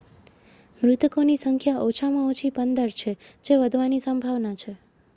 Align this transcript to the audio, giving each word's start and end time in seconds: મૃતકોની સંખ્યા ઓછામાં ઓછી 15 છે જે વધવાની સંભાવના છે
મૃતકોની 0.81 1.37
સંખ્યા 1.37 1.79
ઓછામાં 1.81 2.27
ઓછી 2.27 2.51
15 2.53 2.91
છે 2.95 3.11
જે 3.45 3.57
વધવાની 3.57 3.99
સંભાવના 3.99 4.55
છે 4.55 4.71